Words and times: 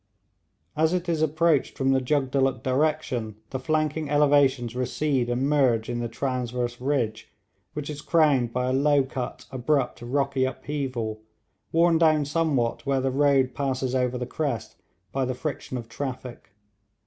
As 0.75 0.93
it 0.95 1.07
is 1.07 1.21
approached 1.21 1.77
from 1.77 1.91
the 1.91 2.01
Jugdulluk 2.01 2.63
direction 2.63 3.35
the 3.51 3.59
flanking 3.59 4.09
elevations 4.09 4.75
recede 4.75 5.29
and 5.29 5.47
merge 5.47 5.89
in 5.91 5.99
the 5.99 6.07
transverse 6.07 6.81
ridge, 6.81 7.31
which 7.73 7.87
is 7.87 8.01
crowned 8.01 8.51
by 8.51 8.67
a 8.67 8.73
low 8.73 9.03
cut 9.03 9.45
abrupt 9.51 10.01
rocky 10.01 10.43
upheaval, 10.43 11.21
worn 11.71 11.99
down 11.99 12.25
somewhat 12.25 12.83
where 12.83 12.99
the 13.01 13.11
road 13.11 13.53
passes 13.53 13.93
over 13.93 14.17
the 14.17 14.25
crest 14.25 14.75
by 15.11 15.23
the 15.23 15.35
friction 15.35 15.77
of 15.77 15.87
traffic. 15.87 16.49